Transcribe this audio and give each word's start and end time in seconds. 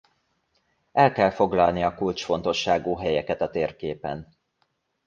El 0.91 1.11
kell 1.11 1.29
foglalni 1.31 1.83
a 1.83 1.93
kulcsfontosságú 1.95 2.95
helyeket 2.95 3.41
a 3.41 3.49
térképen. 3.49 4.35